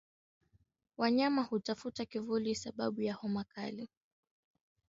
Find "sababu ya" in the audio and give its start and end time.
2.63-3.13